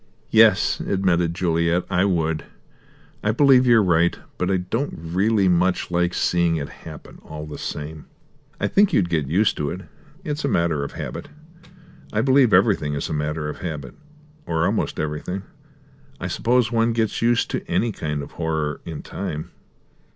[0.31, 2.45] "Yes," admitted Juliet, "I would.
[3.23, 4.17] I believe you're right.
[4.39, 8.07] But I don't really much like seeing it happen, all the same."
[8.59, 9.81] "I think you'd get used to it;
[10.23, 11.29] it's a matter of habit.
[12.11, 13.93] I believe everything is a matter of habit,
[14.47, 15.43] or almost everything.
[16.19, 19.51] I suppose one gets used to any kind of horror in time."